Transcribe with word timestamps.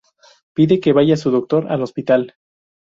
Pide 0.55 0.79
que 0.79 0.93
vaya 0.93 1.15
su 1.15 1.29
doctor 1.29 1.71
al 1.71 1.83
hospital. 1.83 2.33